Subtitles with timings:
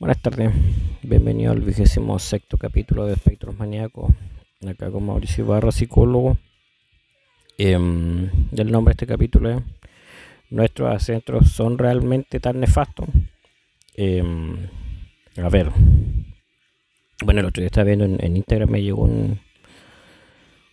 [0.00, 0.50] Buenas tardes,
[1.04, 4.12] bienvenido al vigésimo sexto capítulo de Espectros Maníacos,
[4.68, 6.36] acá con Mauricio Ibarra, psicólogo.
[7.58, 9.62] Em, el nombre de este capítulo es
[10.50, 13.06] ¿Nuestros acentos son realmente tan nefastos?
[13.94, 14.66] Em,
[15.36, 15.70] a ver,
[17.24, 19.38] bueno, el otro día estaba viendo en, Instagram, me llegó un,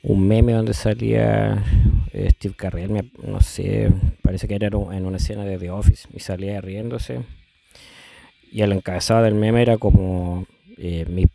[0.02, 1.64] un meme donde salía
[2.12, 3.94] eh, Steve Carell, no sé,
[4.24, 7.24] parece que era en una escena de The Office, y salía riéndose
[8.52, 10.46] y el encabezado del meme era como
[10.78, 11.26] eh, mi,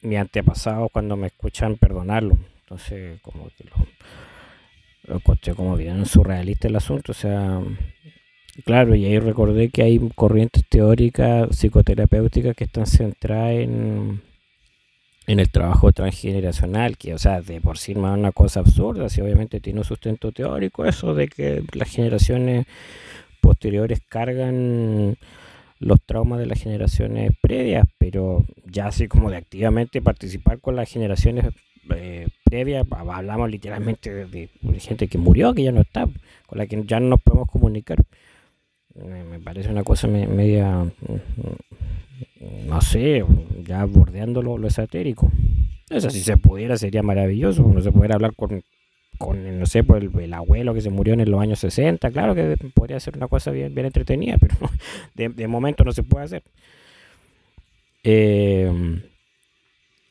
[0.00, 2.38] mi, antepasado cuando me escuchan perdonarlo.
[2.60, 7.12] Entonces, como que lo, lo como bien surrealista el asunto.
[7.12, 7.60] O sea,
[8.64, 14.22] claro, y ahí recordé que hay corrientes teóricas psicoterapéuticas que están centradas en,
[15.26, 19.10] en el trabajo transgeneracional, que, o sea, de por sí no es una cosa absurda,
[19.10, 22.66] si obviamente tiene un sustento teórico, eso de que las generaciones
[23.42, 25.18] posteriores cargan
[25.78, 30.90] los traumas de las generaciones previas, pero ya así como de activamente participar con las
[30.90, 31.46] generaciones
[31.94, 36.06] eh, previas, hablamos literalmente de, gente que murió, que ya no está,
[36.46, 37.98] con la que ya no nos podemos comunicar.
[38.94, 43.24] me parece una cosa media, mm, no sé,
[43.64, 45.30] ya bordeando lo, esotérico.
[45.90, 48.62] Eso si se pudiera sería maravilloso, no se pudiera hablar con
[49.18, 52.56] con, no sé, por el, abuelo que se murió en los años 60, claro que
[52.74, 54.56] podría ser una cosa bien, bien entretenida, pero
[55.14, 56.42] de, momento no se puede hacer.
[58.02, 59.02] Em,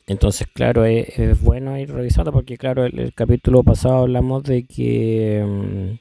[0.06, 5.98] entonces, claro, es, bueno ir revisando porque, claro, el, capítulo pasado hablamos de que em,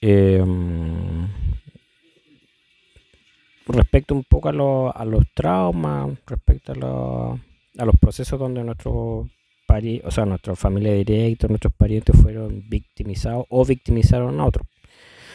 [0.00, 1.28] em,
[3.66, 8.64] respecto un poco a, a los traumas, respecto a, a los procesos donde
[10.04, 14.66] o sea, nuestra familia directa, nuestros parientes fueron victimizados o victimizaron a otros.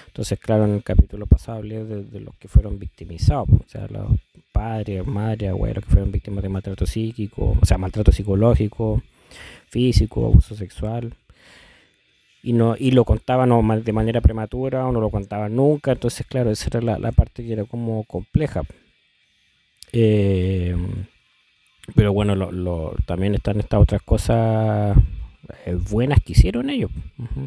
[0.07, 4.07] Entonces, claro, en el capítulo pasado hablé de, los que fueron victimizados, o sea, los
[4.51, 9.03] padres, madres, abuelos que fueron víctimas de maltrato psíquico, o sea, maltrato psicológico,
[9.67, 11.13] físico, abuso sexual.
[12.41, 13.51] Y, no, y lo contaban
[13.83, 15.91] de manera prematura o no lo contaban nunca.
[15.91, 18.63] Entonces, claro, esa era la, la parte que era como compleja.
[19.91, 20.75] Eh,
[21.95, 24.97] pero bueno, lo, también están estas otras cosas
[25.65, 26.91] eh, buenas que hicieron ellos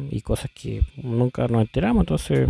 [0.09, 2.01] y cosas que nunca nos enteramos.
[2.01, 2.49] Entonces,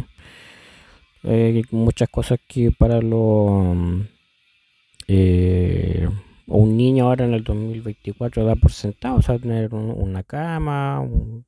[1.23, 3.75] eh, muchas cosas que para los
[5.07, 6.07] eh,
[6.47, 11.45] un niño ahora en el 2024 da por sentado, o sea, tener una cama, un,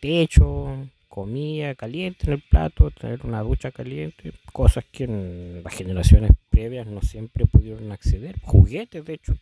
[0.00, 0.68] techo,
[1.10, 6.86] comida caliente en el plato, tener una ducha caliente, cosas que en las generaciones previas
[6.86, 9.34] no siempre pudieron acceder, juguetes de hecho.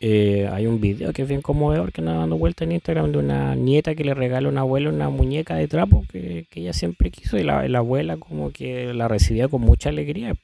[0.00, 3.18] Eh, hay un video que es bien conmovedor que anda dando vuelta en Instagram de
[3.18, 7.10] una nieta que le regala a una abuela una muñeca de trapo que, ella siempre
[7.10, 10.34] quiso y la, abuela como que la recibía con mucha alegría.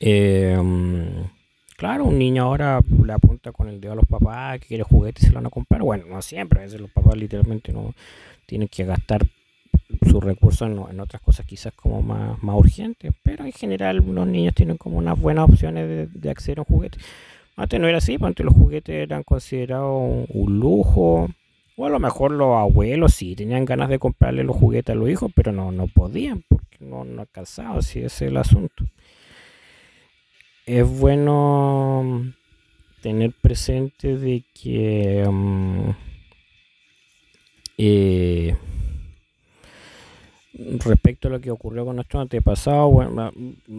[0.00, 1.24] Em,
[1.78, 5.22] claro, un niño ahora le apunta con el dedo a los papás que quiere juguetes
[5.22, 5.80] y se lo van a comprar.
[5.80, 7.94] Bueno, no siempre, a veces los papás literalmente no
[8.46, 9.24] tienen que gastar
[10.10, 14.54] sus recursos en, otras cosas quizás como más, más urgentes, pero en general los niños
[14.54, 16.98] tienen como unas buenas opciones de, de acceder a un juguete.
[17.56, 21.28] Antes no era así, pues antes los juguetes eran considerados un lujo.
[21.76, 25.08] O a lo mejor los abuelos sí tenían ganas de comprarle los juguetes a los
[25.08, 28.84] hijos, pero no, no podían porque no, no alcanzaban, si es el asunto.
[30.68, 32.30] Es bueno
[33.00, 35.90] tener presente de que mm,
[37.78, 38.54] eh,
[40.84, 43.32] respecto a lo que ocurrió con nuestros antepasados, bueno,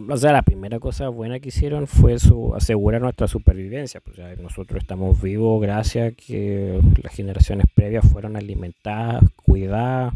[0.08, 2.16] o sea, la primera cosa buena que hicieron fue
[2.56, 4.00] asegurar nuestra supervivencia.
[4.00, 10.12] Pues, nosotros estamos vivos gracias a que las generaciones previas fueron alimentadas, cuidadas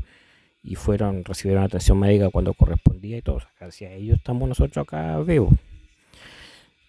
[0.65, 3.39] y fueron recibieron atención médica cuando correspondía y todo.
[3.61, 5.53] gracias a ellos estamos nosotros acá vivos.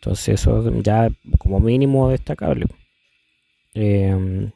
[0.05, 2.67] Entonces eso ya como mínimo destacable.
[3.73, 4.51] Eh,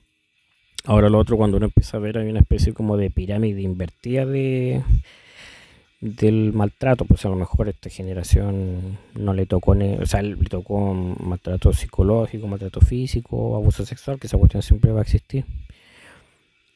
[0.85, 4.25] Ahora lo otro, cuando uno empieza a ver, hay una especie como de pirámide invertida
[4.25, 4.81] de
[6.01, 10.93] del maltrato, pues a lo mejor esta generación no le tocó, o sea, le tocó
[10.93, 15.43] maltrato psicológico, maltrato físico, abuso sexual, que esa cuestión siempre va a existir.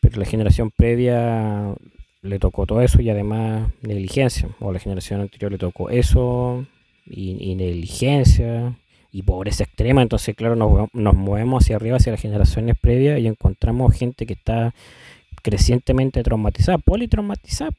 [0.02, 1.74] Pero la generación previa
[2.22, 6.66] le tocó todo eso y además negligencia, o la generación anterior le tocó eso
[7.06, 8.76] negligencia,
[9.14, 10.02] y pobreza extrema.
[10.02, 14.74] Entonces, claro, nos, movemos hacia arriba, hacia las generaciones previas y encontramos gente que está
[15.44, 17.72] crecientemente traumatizada, politraumatizada.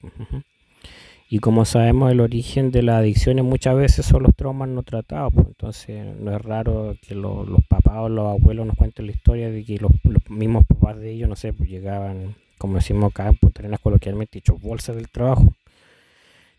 [1.29, 5.35] Y como sabemos, el origen de las adicciones muchas veces son los traumas no tratados.
[5.35, 5.49] Pues.
[5.49, 9.65] Entonces, no es raro que los papás o los abuelos nos cuenten la historia de
[9.65, 9.91] que los,
[10.29, 14.39] mismos papás de ellos, no sé, pues llegaban, como decimos acá en Punta Arenas coloquialmente,
[14.39, 15.53] hechos bolsas del trabajo,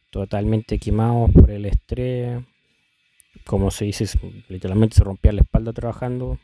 [0.09, 2.43] totalmente quemados por el estrés
[3.45, 4.05] como se dice,
[4.49, 6.39] literalmente se rompía la espalda trabajando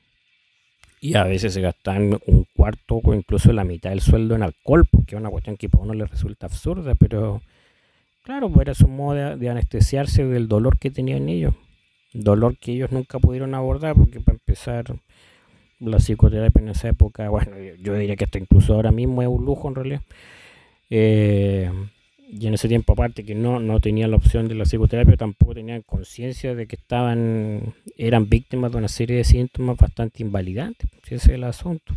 [0.99, 4.85] y a veces se gastaban un cuarto o incluso la mitad del sueldo en alcohol,
[4.89, 7.41] porque es una cuestión que a uno le resulta absurda, pero
[8.23, 11.55] claro, pues era su modo de, anestesiarse del dolor que tenían ellos,
[12.13, 14.85] dolor que ellos nunca pudieron abordar, porque para empezar
[15.79, 19.43] la psicoterapia en esa época, bueno, yo, diría que hasta incluso ahora mismo es un
[19.43, 20.01] lujo en realidad.
[20.91, 21.71] Eh,
[22.31, 25.53] y en ese tiempo aparte que no, no tenían la opción de la psicoterapia, tampoco
[25.53, 31.15] tenían conciencia de que estaban, eran víctimas de una serie de síntomas bastante invalidantes, ese
[31.15, 31.93] es el asunto.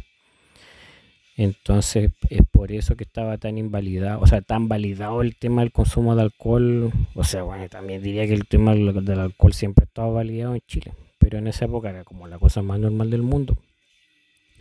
[1.36, 5.72] Entonces es por eso que estaba tan invalidado, o sea, tan validado el tema del
[5.72, 10.08] consumo de alcohol, o sea, bueno, también diría que el tema del alcohol siempre estaba
[10.08, 13.56] validado en Chile, pero en esa época era como la cosa más normal del mundo.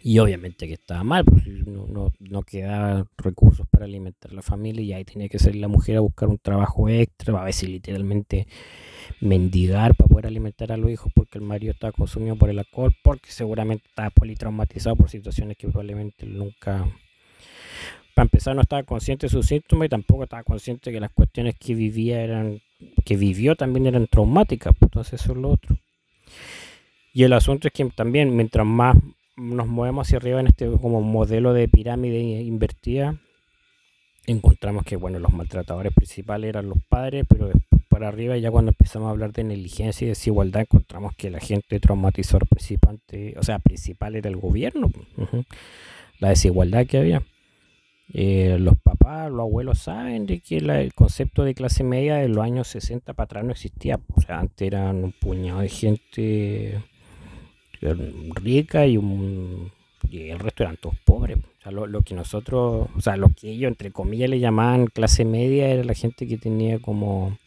[0.05, 4.83] Y obviamente que estaba mal, porque no, no, no quedaban recursos para alimentar la familia
[4.83, 8.45] y ahí tenía que salir la mujer a buscar un trabajo extra, a veces literalmente
[9.21, 12.94] mendigar para poder alimentar a los hijos porque el marido estaba consumido por el alcohol,
[13.01, 16.85] porque seguramente estaba politraumatizado por situaciones que probablemente nunca...
[18.13, 21.55] Para empezar no estaba consciente de sus síntomas y tampoco estaba consciente que las cuestiones
[21.57, 22.59] que vivía eran,
[23.05, 25.77] que vivió también eran traumáticas, pues, entonces eso es lo otro.
[27.13, 28.97] Y el asunto es que también mientras más
[29.35, 33.19] nos movemos hacia arriba en este como modelo de pirámide invertida,
[34.25, 38.71] encontramos que bueno, los maltratadores principales eran los padres, pero después para arriba ya cuando
[38.71, 43.00] empezamos a hablar de negligencia y desigualdad encontramos que la gente traumatizador principal,
[43.38, 44.89] o sea, principal era el gobierno,
[46.19, 47.24] la desigualdad que había.
[48.15, 52.44] Eh, los papás, los abuelos saben de que el concepto de clase media de los
[52.44, 54.00] años 60 para atrás no existía.
[54.15, 56.83] O sea, antes eran un puñado de gente
[58.35, 59.71] rica y, un,
[60.12, 61.38] el resto eran todos pobres.
[61.38, 65.25] O sea, lo, que nosotros, o sea, lo que ellos entre comillas le llamaban clase
[65.25, 67.38] media era la gente que tenía como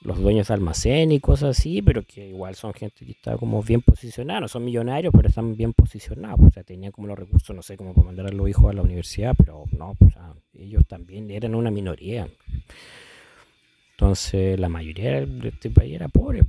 [0.00, 3.62] los dueños de almacén y cosas así, pero que igual son gente que está como
[3.62, 7.54] bien posicionada, no son millonarios, pero están bien posicionados, o sea, tenían como los recursos,
[7.54, 10.34] no sé, cómo para mandar a los hijos a la universidad, pero no, o sea,
[10.54, 12.28] ellos también eran una minoría.
[13.92, 16.42] Entonces, la mayoría de este país era pobre.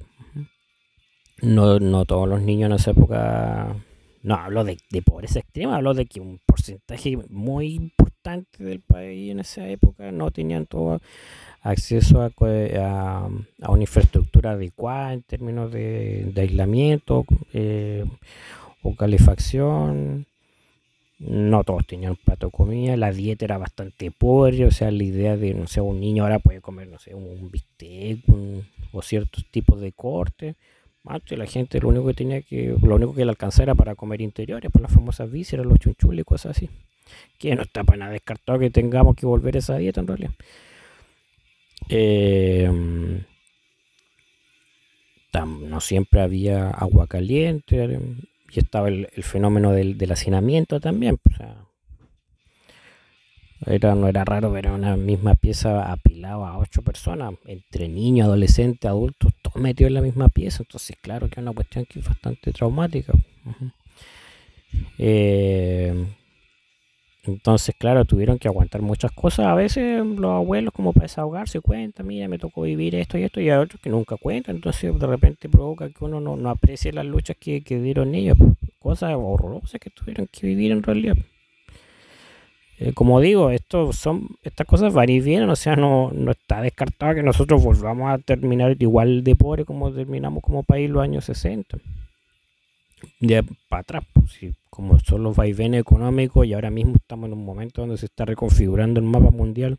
[1.42, 3.76] No, no todos los niños en esa época.
[4.22, 9.40] No hablo de, pobreza extrema, hablo de que un porcentaje muy importante del país en
[9.40, 11.02] esa época no tenían todo
[11.62, 13.30] acceso a,
[13.70, 18.04] una infraestructura adecuada en términos de, aislamiento eh,
[18.82, 20.26] o calefacción.
[21.20, 25.36] No todos tenían plato de comida, la dieta era bastante pobre, o sea, la idea
[25.36, 28.20] de, no sé, un niño ahora puede comer, no sé, un bistec
[28.92, 29.92] o ciertos tipos de
[31.04, 34.72] la gente lo único que tenía que, lo único que le alcanzara para comer interiores,
[34.72, 36.70] por las famosas vísceras, los chunchules cosas así.
[37.38, 40.32] Que no está para nada descartado que tengamos que volver a esa dieta en realidad.
[41.90, 43.24] Em,
[45.34, 48.00] no siempre había agua caliente
[48.52, 51.20] y estaba el, fenómeno del, hacinamiento también.
[51.24, 51.56] O sea,
[53.66, 58.90] era, no era raro ver una misma pieza apilada a ocho personas, entre niños, adolescentes,
[58.90, 60.64] adultos, todos metidos en la misma pieza.
[60.64, 63.14] Entonces, claro que es una cuestión que es bastante traumática.
[64.98, 66.06] Eh,
[67.24, 69.48] entonces, claro, tuvieron que aguantar muchas cosas.
[69.48, 73.42] A veces los abuelos, como para desahogarse, cuentan, mira, me tocó vivir esto y esto,
[73.42, 74.56] y hay otros que nunca cuentan.
[74.56, 78.38] Entonces, de repente provoca que uno no, aprecie las luchas que, que dieron ellos.
[78.80, 81.16] Cosas horrorosas que tuvieron que vivir en realidad.
[82.82, 86.62] Eh, como digo, esto son, estas cosas van y vienen, o sea, no, no está
[86.62, 91.26] descartado que nosotros volvamos a terminar igual de pobre como terminamos como país los años
[91.26, 91.78] 60.
[93.20, 97.44] De para atrás, pues, como son los vaivenes económicos y ahora mismo estamos en un
[97.44, 99.78] momento donde se está reconfigurando el mapa mundial,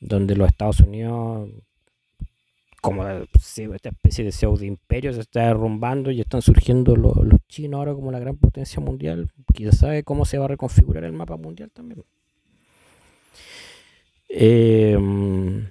[0.00, 1.48] donde los Estados Unidos
[2.88, 3.06] como
[3.74, 7.14] esta especie de pseudo imperio se está derrumbando y están surgiendo los,
[7.48, 9.30] chinos ahora como la gran potencia mundial.
[9.52, 12.02] Quizás sabe cómo se va a reconfigurar el mapa mundial también.
[14.30, 15.68] Em,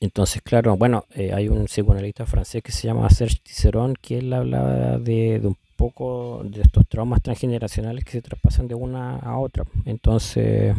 [0.00, 4.32] entonces, claro, bueno, eh, hay un psicoanalista francés que se llama Serge Tisserand que él
[4.32, 9.64] hablaba de, un poco de estos traumas transgeneracionales que se traspasan de una a otra.
[9.84, 10.76] Entonces,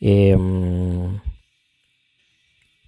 [0.00, 0.36] eh,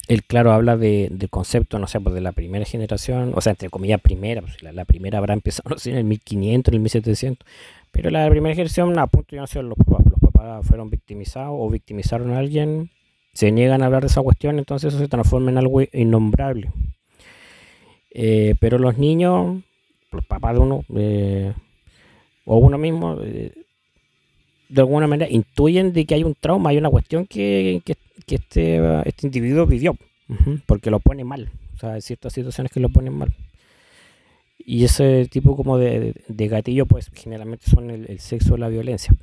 [0.08, 3.50] él, claro, habla de, del concepto, no sé, pues de la primera generación, o sea,
[3.50, 6.80] entre comillas, primera, pues la, primera habrá empezado, no sé, en el 1500, en el
[6.80, 7.48] 1700,
[7.92, 11.68] pero la primera generación, a punto no ser los papás, los papás fueron victimizados o
[11.68, 12.90] victimizaron a alguien,
[13.34, 16.72] se niegan a hablar de esa cuestión, entonces eso se transforma en algo innombrable.
[18.10, 19.62] Eh, pero los niños,
[20.10, 21.52] los papás de uno, eh,
[22.46, 23.52] o uno mismo, eh,
[24.68, 27.94] de alguna manera intuyen de que hay un trauma, hay una cuestión que, que,
[28.36, 29.96] este, este individuo vivió.
[30.66, 31.50] porque lo pone mal.
[31.74, 33.34] O sea, hay ciertas situaciones que lo ponen mal.
[34.58, 39.14] Y ese tipo como de, gatillo, pues generalmente son el, sexo o la violencia.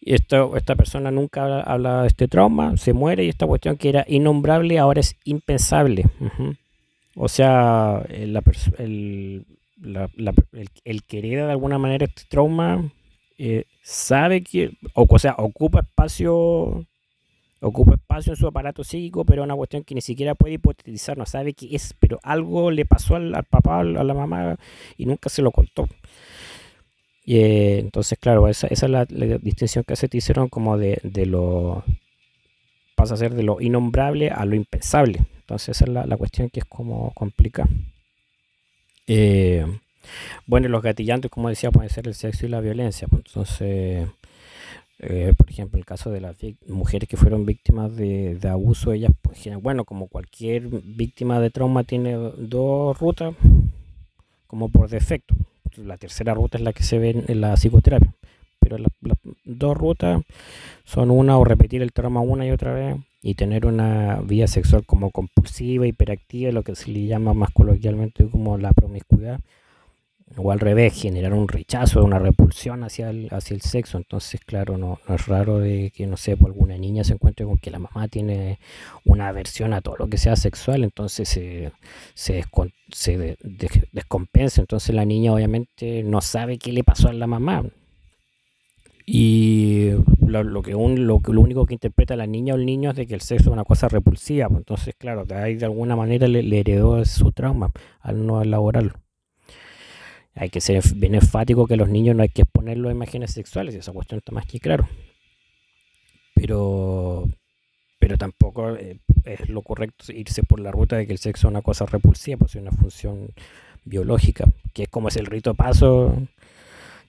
[0.00, 3.88] Y esto, esta persona nunca habla de este trauma, se muere y esta cuestión que
[3.88, 6.06] era innombrable ahora es impensable.
[7.14, 8.36] O sea, el,
[8.78, 9.44] el,
[11.04, 12.90] que hereda de alguna manera este trauma
[13.38, 16.86] eh, sabe que, o, o sea, ocupa espacio
[17.66, 21.18] ocupa espacio en su aparato psíquico, pero es una cuestión que ni siquiera puede hipotetizar,
[21.18, 24.56] no sabe qué es, pero algo le pasó al, papá, a la mamá
[24.96, 25.88] y nunca se lo contó.
[27.24, 31.84] Y, eh, entonces, claro, esa, es la, distinción que se te hicieron como de, lo...
[32.94, 35.20] pasa a ser de lo innombrable a lo impensable.
[35.40, 37.68] Entonces esa es la, cuestión que es como complicada.
[39.08, 39.66] Eh,
[40.46, 43.08] bueno, los gatillantes, como decía, pueden ser el sexo y la violencia.
[43.08, 44.06] Pues, entonces,
[44.98, 46.36] eh, por ejemplo, el caso de las
[46.68, 52.14] mujeres que fueron víctimas de, abuso, ellas, pues, bueno, como cualquier víctima de trauma, tiene
[52.14, 53.34] dos rutas,
[54.46, 55.34] como por defecto.
[55.76, 58.14] La tercera ruta es la que se ve en, la psicoterapia.
[58.58, 58.90] Pero las
[59.44, 60.22] dos rutas
[60.84, 64.84] son una o repetir el trauma una y otra vez y tener una vida sexual
[64.86, 69.40] como compulsiva, hiperactiva, lo que se le llama más coloquialmente como la promiscuidad
[70.34, 73.96] o al revés, generar un rechazo, una repulsión hacia el, hacia el sexo.
[73.96, 77.58] Entonces, claro, no, es raro de que, no sé, pues, alguna niña se encuentre con
[77.58, 78.58] que la mamá tiene
[79.04, 81.72] una aversión a todo lo que sea sexual, entonces se,
[82.14, 82.44] se,
[83.92, 84.60] descompensa.
[84.60, 87.64] Entonces la niña obviamente no sabe qué le pasó a la mamá.
[89.08, 89.92] Y
[90.26, 93.20] lo, que lo, único que interpreta la niña o el niño es de que el
[93.20, 94.48] sexo es una cosa repulsiva.
[94.50, 99.05] Entonces, claro, de ahí de alguna manera le heredó su trauma al no elaborarlo
[100.36, 103.74] hay que ser bien enfático que los niños no hay que exponerlos a imágenes sexuales,
[103.74, 104.86] y esa cuestión está más que claro.
[106.34, 107.28] Pero,
[107.98, 111.50] pero tampoco eh, es lo correcto irse por la ruta de que el sexo es
[111.50, 113.30] una cosa repulsiva, pues es una función
[113.84, 116.14] biológica, que es como es el rito paso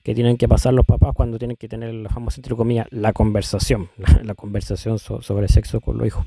[0.02, 3.12] que tienen que pasar los papás cuando tienen que tener la famosa, entre comillas, la
[3.12, 3.90] conversación,
[4.24, 6.24] la, conversación sobre sexo con los hijos.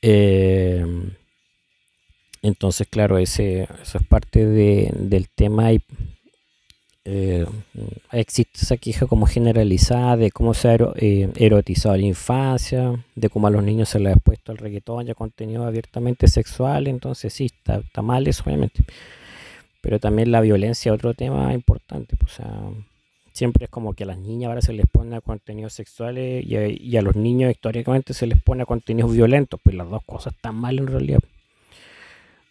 [0.00, 0.86] Eh,
[2.42, 5.72] entonces, claro, ese, eso es parte del tema.
[5.72, 5.82] Y,
[7.04, 7.46] eh,
[8.12, 13.46] existe esa queja como generalizada de cómo se ha eh, erotizado la infancia, de cómo
[13.46, 16.86] a los niños se les ha puesto el reggaetón ya contenido abiertamente sexual.
[16.86, 18.84] Entonces, sí, está, mal eso, obviamente.
[19.80, 22.16] Pero también la violencia, otro tema importante.
[22.16, 22.38] Pues,
[23.32, 26.56] siempre es como que a las niñas ahora se les pone a contenidos sexuales y
[26.56, 29.60] a, y a los niños históricamente se les pone a contenidos violentos.
[29.62, 31.20] Pues las dos cosas están mal en realidad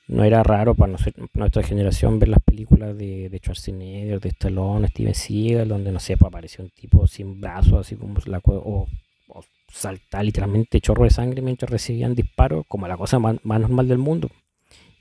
[0.08, 0.94] no era raro para
[1.34, 6.18] nuestra generación ver las películas de, de Schwarzenegger, de Stallone, Steven Seagal, donde no sé,
[6.18, 8.88] pues apareció un tipo sin brazos, así como la o,
[9.28, 13.98] o saltar literalmente chorro de sangre mientras recibían disparos, como la cosa más, normal del
[13.98, 14.30] mundo.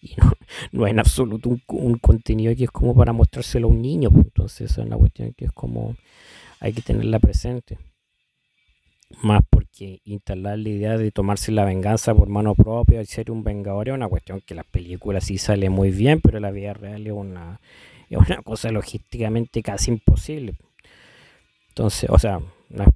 [0.03, 0.33] Y no,
[0.73, 4.27] no es en absoluto un, contenido que es como para mostrárselo a un niño, pues.
[4.27, 5.97] entonces esa es una cuestión que es como
[6.59, 7.79] hay que tenerla presente
[9.23, 13.45] más porque instalar la idea de tomarse la venganza por mano propia y ser un
[13.45, 17.07] vengador es una cuestión que las películas sí sale muy bien, pero la vida real
[17.07, 17.61] es una,
[18.11, 20.57] es una cosa logísticamente casi imposible.
[21.69, 22.89] Entonces, o sea, no es,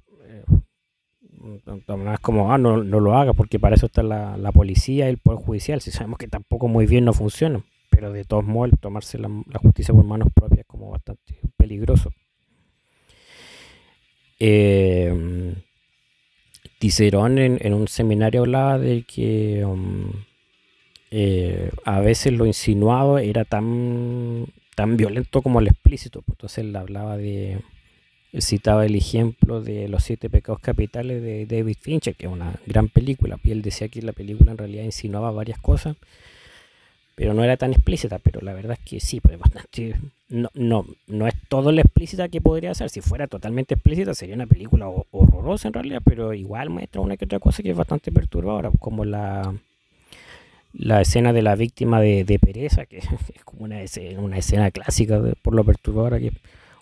[1.43, 5.09] eh, como, ah, no, no, lo haga porque para eso está la, la, policía y
[5.09, 8.71] el poder judicial, si sabemos que tampoco muy bien no funciona, pero de todos modos
[8.79, 12.11] tomarse la, la justicia por manos propias es como bastante peligroso.
[14.39, 15.53] Eh,
[16.81, 20.11] Cicerón en, un seminario hablaba de que um,
[21.11, 26.21] eh, a veces lo insinuado era tan, tan violento como el explícito.
[26.21, 27.59] Pues, entonces él hablaba de,
[28.39, 32.87] citaba el ejemplo de los siete pecados capitales de David Fincher, que es una gran
[32.89, 33.37] película.
[33.43, 35.97] Y él decía que la película en realidad insinuaba varias cosas
[37.21, 39.95] pero no era tan explícita, pero la verdad es que sí, pues bastante,
[40.29, 44.33] no, no, no es todo lo explícita que podría ser, si fuera totalmente explícita sería
[44.33, 48.11] una película horrorosa en realidad, pero igual muestra una que otra cosa que es bastante
[48.11, 49.53] perturbadora, como la,
[50.73, 52.97] la escena de la víctima de, pereza, que
[53.35, 56.31] es como una escena, una escena clásica por lo perturbadora que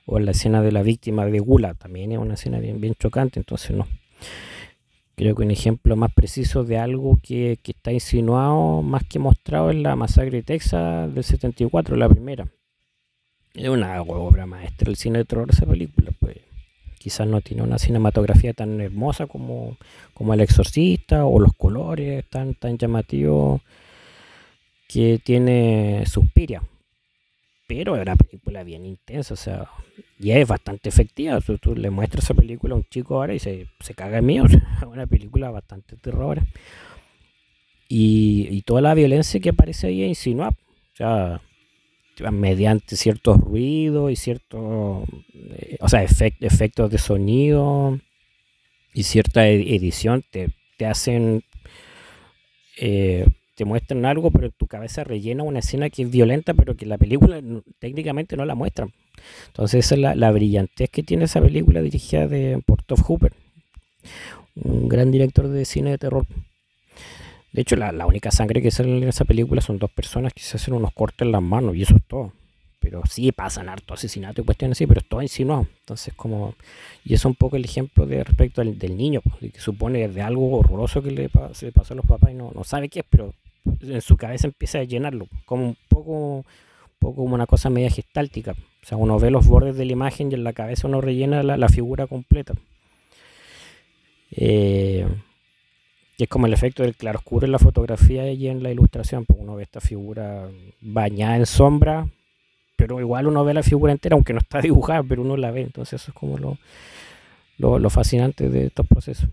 [0.06, 3.42] o la escena de la víctima de gula, también es una escena bien, bien chocante,
[3.42, 3.88] entonces no.
[5.20, 9.76] Creo que un ejemplo más preciso de algo que, está insinuado más que mostrado es
[9.76, 12.48] la masacre de Texas del 74, la primera.
[13.54, 16.38] Es una obra maestra el cine de terror esa película, pues
[17.00, 19.76] quizás no tiene una cinematografía tan hermosa como,
[20.14, 23.60] como El Exorcista o los colores tan, tan llamativos
[24.88, 26.62] que tiene Suspiria.
[27.70, 29.70] Pero es una película bien intensa, o sea,
[30.20, 31.40] y es bastante efectiva.
[31.40, 34.40] Tú, le muestras esa película a un chico ahora y se, se caga en mí,
[34.40, 36.42] o sea, es una película bastante terror.
[37.88, 40.52] Y, y, toda la violencia que aparece ahí es o
[40.96, 41.42] sea,
[42.32, 48.00] mediante ciertos ruidos y ciertos, eh, o sea, efectos de sonido
[48.96, 51.44] y cierta edición te, te hacen
[52.78, 53.28] eh,
[53.60, 56.98] te muestran algo, pero tu cabeza rellena una escena que es violenta, pero que la
[56.98, 57.42] película
[57.80, 58.88] técnicamente no la muestra.
[59.48, 63.34] Entonces esa es la, la brillantez que tiene esa película dirigida de, por Todd Hooper,
[64.56, 66.26] un gran director de cine de terror.
[67.52, 70.42] De hecho, la, la, única sangre que sale en esa película son dos personas que
[70.42, 72.32] se hacen unos cortes en las manos y eso es todo.
[72.80, 75.68] Pero sí pasan harto asesinato y cuestiones así, pero es todo insinuado.
[75.82, 76.56] Entonces, como.
[77.04, 80.08] Y eso es un poco el ejemplo de respecto al, del niño, pues, que supone
[80.08, 83.00] de algo horroroso que le, le pasó a los papás y no, no sabe qué
[83.00, 83.34] es, pero
[83.82, 86.46] en su cabeza empieza a llenarlo, como un poco,
[87.00, 88.52] poco como una cosa media gestáltica.
[88.52, 91.44] O sea, uno ve los bordes de la imagen y en la cabeza uno rellena
[91.44, 92.54] la, figura completa.
[94.32, 95.06] Eh,
[96.18, 99.56] es como el efecto del claroscuro en la fotografía y en la ilustración, porque uno
[99.56, 100.50] ve esta figura
[100.82, 102.08] bañada en sombra,
[102.76, 105.62] pero igual uno ve la figura entera, aunque no está dibujada, pero uno la ve.
[105.62, 109.30] Entonces eso es como lo, lo, fascinante de estos procesos.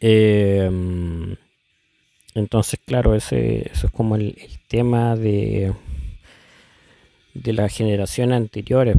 [0.00, 1.36] Eh,
[2.36, 4.36] entonces, claro, ese, eso es como el,
[4.68, 5.72] tema de,
[7.32, 8.96] de las generaciones anteriores.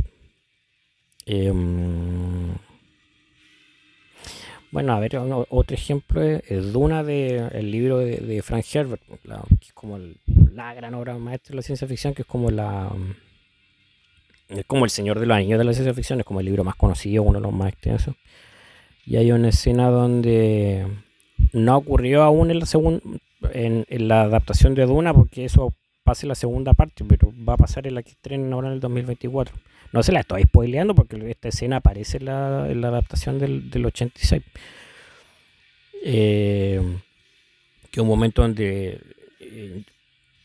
[1.27, 2.56] Em,
[4.72, 10.00] bueno, a ver, otro ejemplo es, Duna del libro de, Frank Herbert, que es como
[10.56, 12.91] la gran obra maestra de la ciencia ficción, que es como la
[14.50, 16.63] es como el Señor de los Anillos de la ciencia ficción, es como el libro
[16.63, 18.15] más conocido, uno de los más extensos.
[19.06, 20.88] Y hay una escena donde
[21.53, 23.01] no ocurrió aún en la segunda
[23.53, 27.58] en, la adaptación de Duna, porque eso pasa en la segunda parte, pero va a
[27.58, 29.56] pasar en la que estrenen ahora en el 2024.
[29.94, 34.41] No se la estoy spoileando porque esta escena aparece en la, adaptación del, del 86.
[36.03, 36.82] Eh,
[37.91, 39.01] que un momento donde
[39.39, 39.84] eh,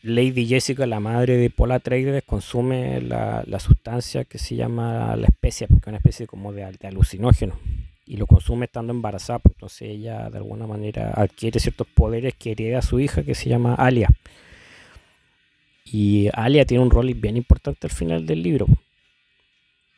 [0.01, 5.67] Lady Jessica, la madre de Paul Atreides, consume la, sustancia que se llama la especia,
[5.67, 7.57] porque es una especie como de alucinógeno
[8.05, 12.51] y lo consume estando embarazada, pues, entonces ella de alguna manera adquiere ciertos poderes que
[12.51, 14.09] hereda a su hija que se llama Alia.
[15.85, 18.67] Y Alia tiene un rol bien importante al final del libro.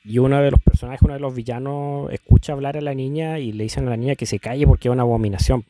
[0.04, 3.52] Y uno de los personajes, uno de los villanos, escucha hablar a la niña y
[3.52, 5.66] le dicen a la niña que se calle porque es una abominación.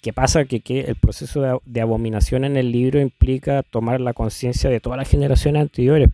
[0.00, 0.44] ¿Qué pasa?
[0.44, 4.96] Que, que el proceso de, abominación en el libro implica tomar la conciencia de todas
[4.96, 6.08] las generaciones anteriores.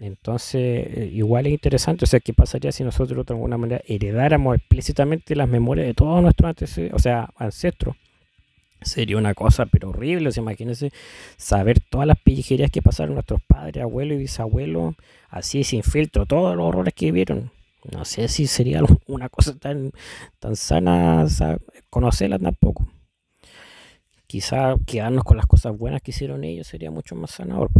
[0.00, 4.56] Entonces, eh, igual es interesante, o sea, ¿qué pasaría si nosotros de alguna manera heredáramos
[4.56, 7.96] explícitamente las memorias de todos nuestros antecedentes, o sea, ancestros?
[8.80, 10.92] Sería una cosa pero horrible, o sea, imagínense
[11.36, 14.94] saber todas las pellejerías que pasaron nuestros padres, abuelos y bisabuelos,
[15.30, 17.50] así sin filtro, todos los horrores que vieron.
[17.92, 19.90] No sé si sería una cosa tan,
[20.38, 21.26] tan sana
[21.90, 22.86] conocerla tampoco.
[24.28, 27.70] Quizá quedarnos con las cosas buenas que hicieron ellos sería mucho más sanador.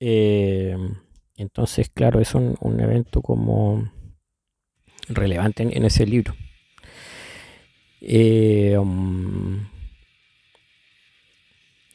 [0.00, 0.76] Eh,
[1.36, 3.90] entonces, claro, es un, evento como
[5.08, 6.34] relevante en, ese libro.
[8.00, 9.66] Eh, um,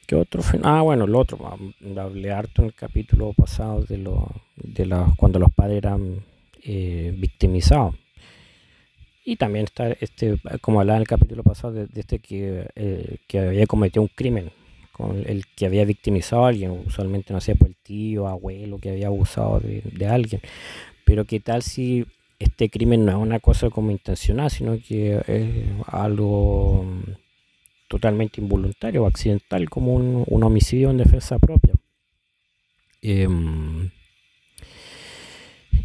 [0.08, 0.42] ¿Qué otro?
[0.64, 1.38] Ah, bueno, el otro.
[1.98, 6.26] Hablé harto en el capítulo pasado de, lo, de cuando los padres eran
[6.64, 7.96] eh, victimizados.
[9.24, 13.68] Y también está este, como hablaba en el capítulo pasado, de, este que, que había
[13.68, 14.52] cometido un crimen
[15.26, 19.08] el que había victimizado a alguien, usualmente no sé, por el tío, abuelo que había
[19.08, 20.42] abusado de, alguien.
[21.06, 22.06] Pero qué tal si
[22.38, 26.86] este crimen no es una cosa como intencional, sino que es algo
[27.88, 31.74] totalmente involuntario o accidental, como un, homicidio en defensa propia.
[33.02, 33.90] Em,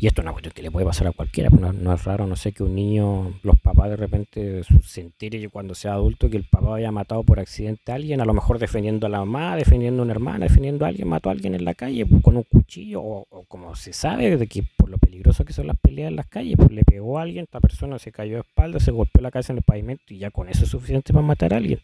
[0.05, 2.27] y esto es una cuestión que le puede pasar a cualquiera, pues no, es raro,
[2.27, 6.37] no sé, que un niño, los papás de repente se entere cuando sea adulto que
[6.37, 9.57] el papá haya matado por accidente a alguien, a lo mejor defendiendo a la mamá,
[9.57, 12.37] defendiendo a una hermana, defendiendo a alguien, mató a alguien en la calle pues, con
[12.37, 16.11] un cuchillo, o, como se sabe de que por lo peligroso que son las peleas
[16.11, 18.91] en las calles, pues le pegó a alguien, esta persona se cayó de espalda, se
[18.91, 21.57] golpeó la cabeza en el pavimento y ya con eso es suficiente para matar a
[21.57, 21.81] alguien.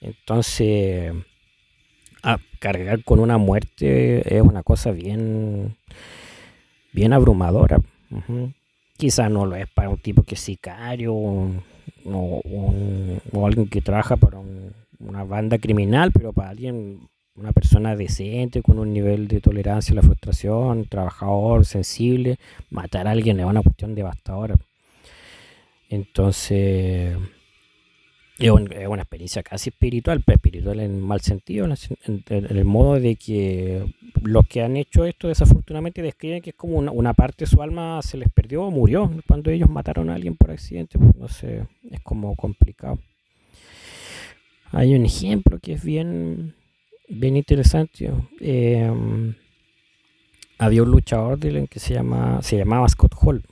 [0.00, 1.12] Entonces,
[2.22, 5.74] a cargar con una muerte es una cosa bien
[6.96, 7.78] bien abrumadora.
[8.96, 11.52] Quizá no lo es para un tipo que es sicario o,
[13.46, 14.38] alguien que trabaja para
[14.98, 17.00] una banda criminal, pero para alguien,
[17.36, 22.38] una persona decente, con un nivel de tolerancia a la frustración, trabajador, sensible,
[22.70, 24.56] matar a alguien es una cuestión devastadora.
[25.90, 27.14] Entonces,
[28.38, 33.84] es, una experiencia casi espiritual, pero espiritual en mal sentido, en, el modo de que
[34.22, 38.00] los que han hecho esto desafortunadamente describen que es como una, parte de su alma
[38.02, 41.66] se les perdió o murió cuando ellos mataron a alguien por accidente, pues no sé,
[41.90, 42.98] es como complicado.
[44.72, 46.54] Hay un ejemplo que es bien,
[47.08, 48.10] bien interesante.
[48.40, 49.34] Em,
[50.58, 53.42] había un luchador de que se, llama, se llamaba Scott Hall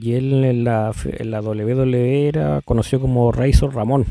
[0.00, 4.06] y él en la, en la WWE era conocido como Razor Ramón.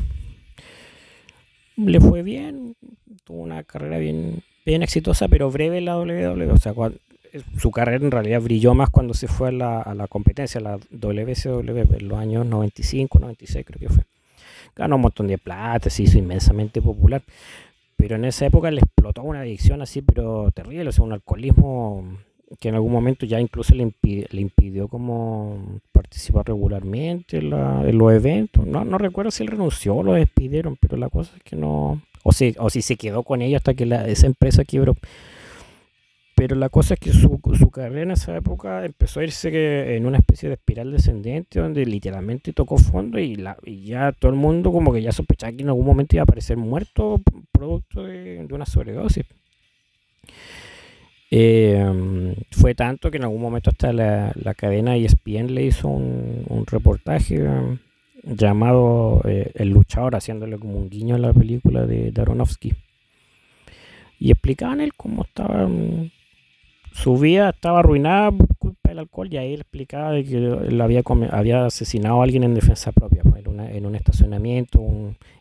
[1.76, 2.76] Le fue bien,
[3.24, 6.50] tuvo una carrera bien, bien exitosa, pero breve en la WWE.
[6.52, 6.72] O sea,
[7.58, 10.62] su carrera en realidad brilló más cuando se fue a la, a la competencia, a
[10.62, 14.04] la WCW, en los años 95, 96 creo que fue.
[14.76, 17.22] Ganó un montón de plata, se hizo inmensamente popular.
[17.96, 22.18] Pero en esa época le explotó una adicción así, pero terrible, o sea, un alcoholismo
[22.60, 28.66] que en algún momento ya incluso le, le impidió como participar regularmente en, los eventos.
[28.66, 32.02] No, no recuerdo si él renunció o lo despidieron, pero la cosa es que no...
[32.22, 34.96] O si, o se quedó con ellos hasta que esa empresa quebró.
[36.36, 40.06] Pero la cosa es que su, su, carrera en esa época empezó a irse en
[40.06, 44.38] una especie de espiral descendente donde literalmente tocó fondo y, la, y ya todo el
[44.38, 47.20] mundo como que ya sospechaba que en algún momento iba a aparecer muerto
[47.52, 49.26] producto de una sobredosis.
[51.36, 56.64] Eh, fue tanto que en algún momento hasta la, la cadena ESPN le hizo un,
[56.64, 57.78] reportaje um,
[58.22, 62.74] llamado eh, El luchador, haciéndole como un guiño a la película de Daronovsky.
[64.20, 66.08] Y explicaban él cómo estaba, um,
[66.92, 71.02] su vida estaba arruinada por culpa del alcohol y ahí él explicaba que él había,
[71.32, 74.80] había asesinado a alguien en defensa propia, pues, en, un estacionamiento,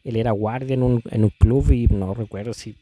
[0.03, 2.75] él era guardia en un, en un club y no recuerdo si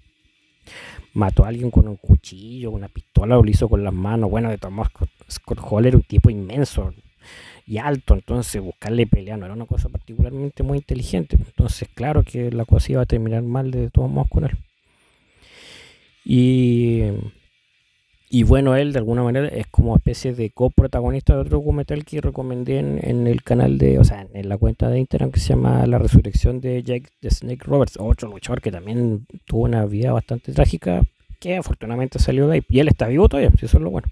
[1.14, 4.30] mató a alguien con un cuchillo, una pistola, o lo hizo con las manos.
[4.30, 4.92] Bueno, de todos modos,
[5.30, 6.94] Scott Hall era un tipo inmenso
[7.66, 11.38] y alto, entonces buscarle pelea no era una cosa particularmente muy inteligente.
[11.38, 14.58] Entonces, claro que la cosa iba a terminar mal de todos modos con él.
[16.24, 17.02] Y
[18.34, 22.22] y bueno, él de alguna manera es como especie de coprotagonista de otro documental que
[22.22, 25.86] recomendé en, el canal de, o sea, en la cuenta de Instagram que se llama
[25.86, 30.54] La Resurrección de Jake the Snake Roberts, otro luchador que también tuvo una vida bastante
[30.54, 31.02] trágica,
[31.42, 32.64] que afortunadamente salió de ahí.
[32.70, 34.08] Y él está vivo todavía, eso es lo bueno.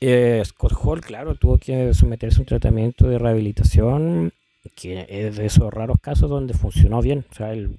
[0.00, 4.32] Eh, Scott Hall, claro, tuvo que someterse a un tratamiento de rehabilitación,
[4.76, 7.24] que es de esos raros casos donde funcionó bien.
[7.28, 7.76] O sea, él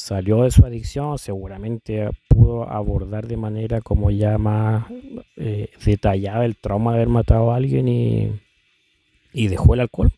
[0.00, 4.86] salió de su adicción, seguramente pudo abordar de manera como ya más
[5.36, 10.10] eh, detallada el trauma de haber matado a alguien y, dejó el alcohol.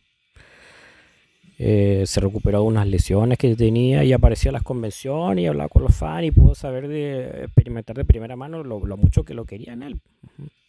[1.59, 5.69] Eh, se recuperó de unas lesiones que tenía y apareció a las convenciones y hablaba
[5.69, 9.33] con los fans y pudo saber de experimentar de primera mano lo, lo mucho que
[9.33, 9.99] lo querían él.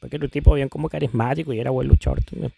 [0.00, 2.52] Porque era un tipo bien como carismático y era buen luchador también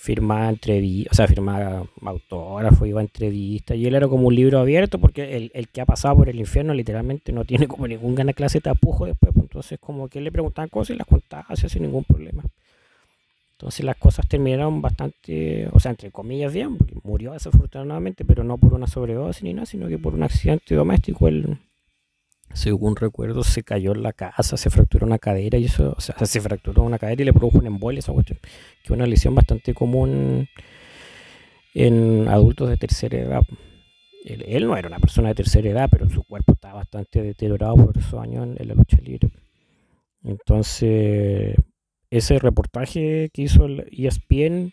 [0.00, 4.58] firmaba entrevistas, o sea, firmaba autógrafo, iba a entrevistas, y él era como un libro
[4.58, 8.32] abierto porque el, el, que ha pasado por el infierno literalmente no tiene como ninguna
[8.32, 11.54] clase de tapujo después, pues, entonces como que él le preguntaban cosas y las contaba
[11.54, 12.42] sin ningún problema.
[13.58, 18.56] Entonces las cosas terminaron bastante, o sea, entre comillas bien, porque murió desafortunadamente, pero no
[18.56, 21.28] por una sobredosis ni nada, sino que por un accidente doméstico.
[21.28, 21.58] Él,
[22.52, 26.16] según recuerdo, se cayó en la casa, se fracturó una cadera y eso, o sea,
[26.26, 29.34] se fracturó una cadera y le produjo un embolia esa cuestión, que es una lesión
[29.34, 30.48] bastante común
[31.74, 33.42] en adultos de tercera edad.
[34.24, 37.96] Él, no era una persona de tercera edad, pero su cuerpo estaba bastante deteriorado por
[37.96, 39.30] esos años en, la lucha libre.
[40.22, 41.54] Entonces,
[42.10, 44.72] ese reportaje que hizo el ESPN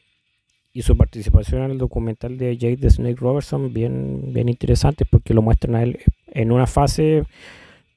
[0.74, 5.34] y su participación en el documental de Jade the Snake Robertson bien, bien interesante porque
[5.34, 7.24] lo muestran a él en una fase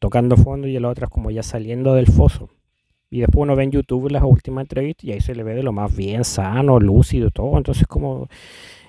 [0.01, 2.51] tocando fondo y en la otra es como ya saliendo del foso.
[3.11, 5.63] Y después uno ve en YouTube las últimas entrevistas y ahí se le ve de
[5.63, 7.57] lo más bien sano, lúcido, todo.
[7.57, 8.29] Entonces como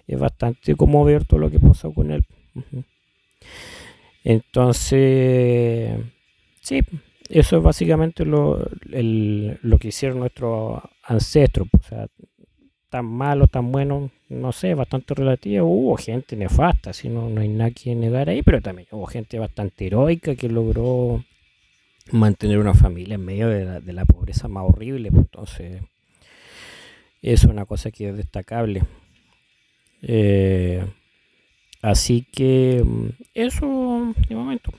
[0.08, 2.26] es bastante como ver todo lo que pasó con él.
[4.24, 5.98] Entonces,
[6.62, 6.82] sí,
[7.30, 11.68] eso es básicamente lo, lo que hicieron nuestros ancestros.
[11.74, 12.08] O sea,
[12.92, 15.66] tan malo, tan bueno, no sé, bastante relativo.
[15.66, 19.40] Hubo gente nefasta, si no, no hay nada que negar ahí, pero también hubo gente
[19.40, 21.24] bastante heroica que logró
[22.12, 25.10] mantener una familia en medio de la, pobreza más horrible.
[25.10, 25.82] Pues, entonces,
[27.22, 28.84] es una cosa que es destacable.
[30.02, 30.86] Eh,
[31.82, 34.74] así que, mm, eso de momento.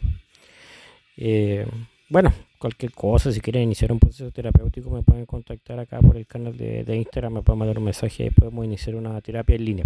[1.16, 1.66] Eh,
[2.10, 6.28] bueno, cualquier cosa, si quieren iniciar un proceso terapéutico, me pueden contactar acá por el
[6.28, 9.84] canal de, Instagram, me pueden mandar un mensaje y podemos iniciar una terapia en línea.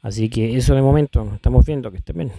[0.00, 2.32] Así que eso de momento, estamos viendo que estén bien.